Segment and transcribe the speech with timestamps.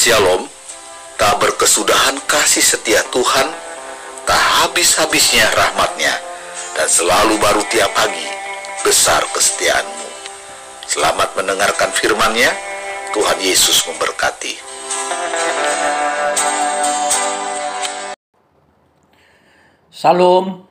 [0.00, 0.48] Shalom,
[1.20, 3.52] tak berkesudahan kasih setia Tuhan,
[4.24, 6.16] tak habis-habisnya rahmatnya,
[6.72, 8.24] dan selalu baru tiap pagi,
[8.80, 10.08] besar kesetiaanmu.
[10.88, 12.48] Selamat mendengarkan firman-Nya,
[13.12, 14.56] Tuhan Yesus memberkati.
[19.92, 20.64] Salam,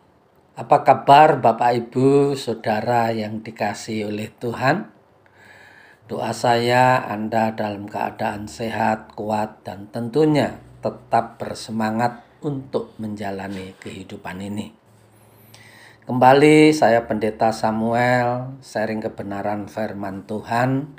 [0.58, 4.99] apa kabar Bapak Ibu Saudara yang dikasih oleh Tuhan?
[6.10, 14.74] Doa saya Anda dalam keadaan sehat, kuat, dan tentunya tetap bersemangat untuk menjalani kehidupan ini.
[16.10, 20.98] Kembali saya Pendeta Samuel sharing kebenaran firman Tuhan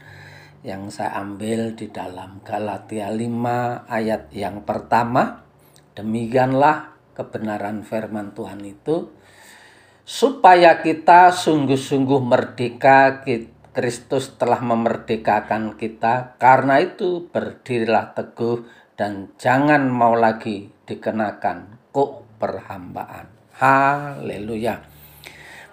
[0.63, 5.43] yang saya ambil di dalam Galatia 5 ayat yang pertama.
[5.99, 9.11] Demikianlah kebenaran firman Tuhan itu
[10.07, 13.27] supaya kita sungguh-sungguh merdeka
[13.71, 16.35] Kristus telah memerdekakan kita.
[16.43, 18.67] Karena itu berdirilah teguh
[18.99, 23.31] dan jangan mau lagi dikenakan kok perhambaan.
[23.57, 24.83] Haleluya.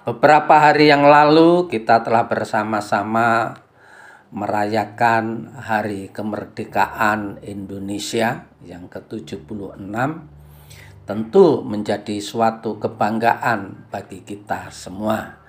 [0.08, 3.60] Beberapa hari yang lalu kita telah bersama-sama
[4.32, 9.76] merayakan Hari Kemerdekaan Indonesia yang ke-76.
[11.08, 15.40] Tentu menjadi suatu kebanggaan bagi kita semua.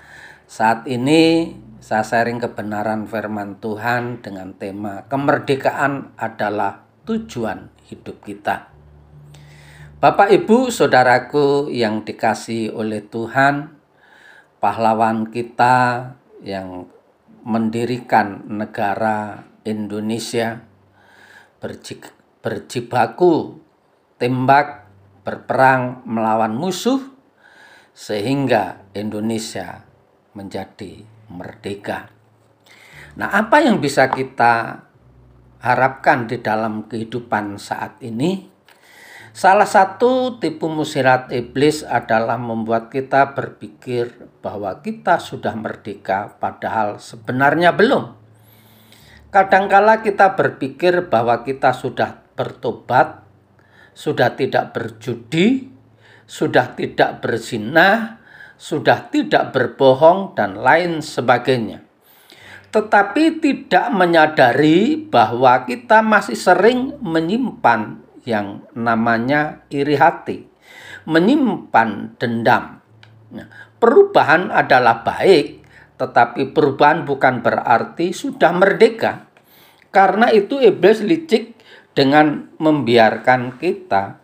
[0.47, 8.75] Saat ini saya sharing kebenaran firman Tuhan dengan tema kemerdekaan adalah tujuan hidup kita.
[9.99, 13.75] Bapak, Ibu, saudaraku yang dikasih oleh Tuhan,
[14.63, 16.87] pahlawan kita yang
[17.43, 20.63] mendirikan negara Indonesia
[22.43, 23.59] berjibaku
[24.23, 24.87] tembak
[25.27, 27.03] berperang melawan musuh
[27.91, 29.83] sehingga Indonesia
[30.39, 32.13] menjadi merdeka.
[33.19, 34.85] Nah, apa yang bisa kita
[35.59, 38.47] harapkan di dalam kehidupan saat ini?
[39.39, 44.11] Salah satu tipu musirat iblis adalah membuat kita berpikir
[44.43, 48.19] bahwa kita sudah merdeka, padahal sebenarnya belum.
[49.31, 53.23] Kadangkala kita berpikir bahwa kita sudah bertobat,
[53.95, 55.71] sudah tidak berjudi,
[56.27, 58.18] sudah tidak berzinah,
[58.59, 61.87] sudah tidak berbohong, dan lain sebagainya.
[62.69, 70.45] Tetapi tidak menyadari bahwa kita masih sering menyimpan yang namanya iri hati,
[71.09, 72.85] menyimpan dendam.
[73.33, 73.49] Nah,
[73.81, 75.65] perubahan adalah baik,
[75.97, 79.25] tetapi perubahan bukan berarti sudah merdeka.
[79.89, 81.57] Karena itu iblis licik
[81.97, 84.21] dengan membiarkan kita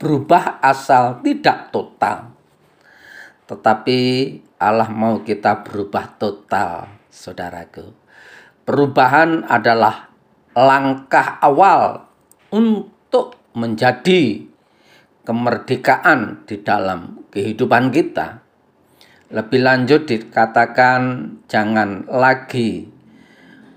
[0.00, 2.39] berubah asal tidak total.
[3.50, 3.98] Tetapi
[4.62, 7.90] Allah mau kita berubah total, saudaraku.
[8.62, 10.06] Perubahan adalah
[10.54, 12.06] langkah awal
[12.54, 14.46] untuk menjadi
[15.26, 18.38] kemerdekaan di dalam kehidupan kita.
[19.34, 21.00] Lebih lanjut dikatakan
[21.50, 22.86] jangan lagi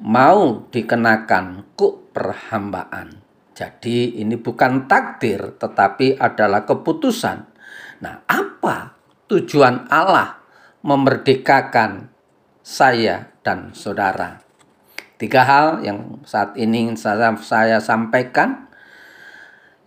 [0.05, 3.25] mau dikenakan kuk perhambaan.
[3.57, 7.37] Jadi ini bukan takdir tetapi adalah keputusan.
[8.01, 10.41] Nah, apa tujuan Allah
[10.83, 12.11] memerdekakan
[12.63, 14.43] saya dan saudara?
[15.19, 18.67] Tiga hal yang saat ini saya, saya sampaikan.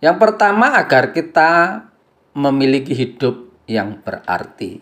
[0.01, 1.83] Yang pertama agar kita
[2.37, 4.81] memiliki hidup yang berarti.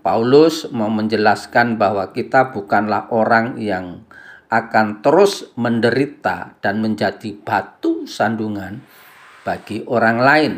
[0.00, 4.06] Paulus mau menjelaskan bahwa kita bukanlah orang yang
[4.46, 8.86] akan terus menderita dan menjadi batu sandungan
[9.42, 10.52] bagi orang lain,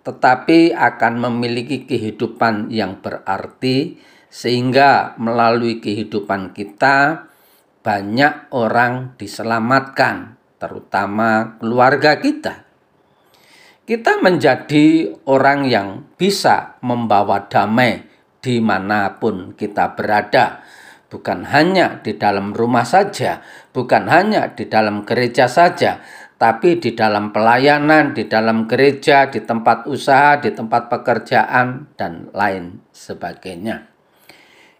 [0.00, 4.00] tetapi akan memiliki kehidupan yang berarti,
[4.30, 7.28] sehingga melalui kehidupan kita
[7.82, 12.68] banyak orang diselamatkan, terutama keluarga kita.
[13.84, 18.06] Kita menjadi orang yang bisa membawa damai
[18.38, 20.62] di mana pun kita berada,
[21.10, 23.42] bukan hanya di dalam rumah saja,
[23.74, 25.98] bukan hanya di dalam gereja saja,
[26.40, 32.80] tapi di dalam pelayanan, di dalam gereja, di tempat usaha, di tempat pekerjaan, dan lain
[32.96, 33.84] sebagainya.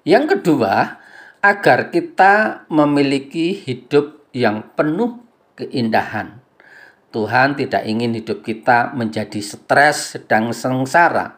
[0.08, 0.96] Yang kedua,
[1.44, 5.20] agar kita memiliki hidup yang penuh
[5.60, 6.40] keindahan.
[7.12, 11.36] Tuhan tidak ingin hidup kita menjadi stres, sedang sengsara,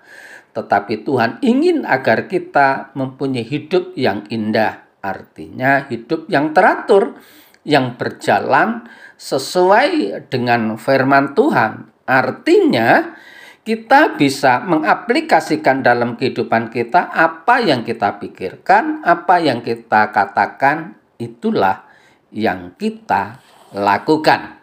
[0.54, 7.18] tetapi Tuhan ingin agar kita mempunyai hidup yang indah, artinya hidup yang teratur,
[7.66, 8.86] yang berjalan
[9.22, 11.94] sesuai dengan firman Tuhan.
[12.02, 13.14] Artinya,
[13.62, 21.86] kita bisa mengaplikasikan dalam kehidupan kita apa yang kita pikirkan, apa yang kita katakan, itulah
[22.34, 23.38] yang kita
[23.70, 24.58] lakukan.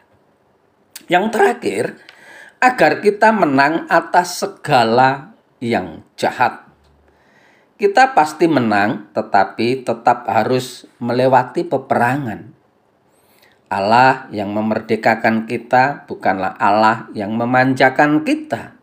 [1.08, 1.86] Yang terakhir,
[2.60, 5.32] agar kita menang atas segala
[5.64, 6.68] yang jahat.
[7.80, 12.59] Kita pasti menang, tetapi tetap harus melewati peperangan.
[13.70, 18.74] Allah yang memerdekakan kita bukanlah Allah yang memanjakan kita.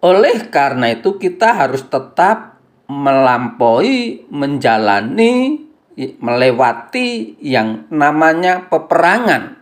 [0.00, 2.56] Oleh karena itu, kita harus tetap
[2.88, 5.60] melampaui, menjalani,
[5.96, 9.60] melewati yang namanya peperangan.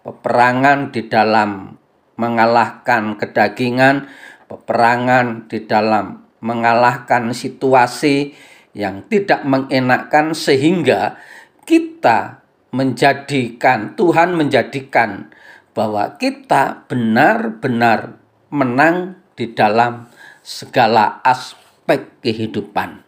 [0.00, 1.76] Peperangan di dalam
[2.16, 4.08] mengalahkan kedagingan,
[4.48, 8.32] peperangan di dalam mengalahkan situasi
[8.72, 11.20] yang tidak mengenakkan sehingga
[11.68, 12.39] kita
[12.70, 15.30] menjadikan Tuhan menjadikan
[15.74, 18.18] bahwa kita benar-benar
[18.50, 20.10] menang di dalam
[20.42, 23.06] segala aspek kehidupan.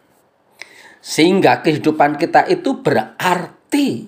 [1.03, 4.07] Sehingga kehidupan kita itu berarti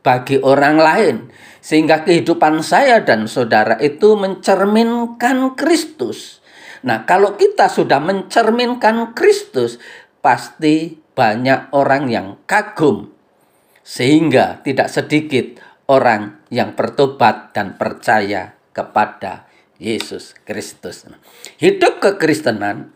[0.00, 1.16] bagi orang lain
[1.60, 6.40] sehingga kehidupan saya dan saudara itu mencerminkan Kristus.
[6.80, 9.76] Nah, kalau kita sudah mencerminkan Kristus,
[10.24, 13.12] pasti banyak orang yang kagum,
[13.90, 15.58] sehingga tidak sedikit
[15.90, 19.50] orang yang bertobat dan percaya kepada
[19.82, 21.10] Yesus Kristus.
[21.58, 22.94] Hidup kekristenan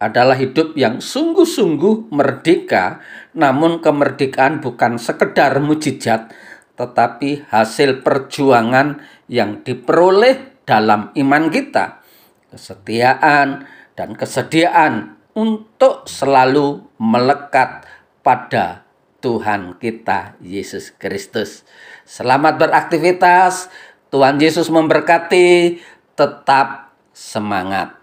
[0.00, 3.04] adalah hidup yang sungguh-sungguh merdeka,
[3.36, 6.32] namun kemerdekaan bukan sekedar mujizat,
[6.80, 12.00] tetapi hasil perjuangan yang diperoleh dalam iman kita,
[12.48, 17.84] kesetiaan dan kesediaan untuk selalu melekat
[18.24, 18.83] pada
[19.24, 21.64] Tuhan kita Yesus Kristus.
[22.04, 23.72] Selamat beraktivitas.
[24.12, 25.80] Tuhan Yesus memberkati.
[26.12, 27.96] Tetap semangat.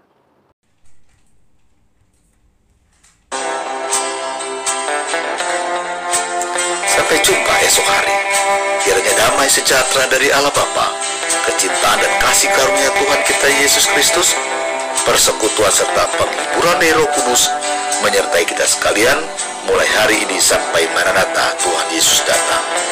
[6.90, 8.18] Sampai jumpa esok hari.
[8.82, 10.90] Kiranya damai sejahtera dari Allah Bapa,
[11.46, 14.34] kecintaan dan kasih karunia Tuhan kita Yesus Kristus,
[15.06, 16.82] persekutuan serta penghiburan
[17.14, 17.46] Kudus
[18.02, 19.18] menyertai kita sekalian
[19.70, 22.91] mulai hari ini sampai Maranatha Tuhan Yesus datang.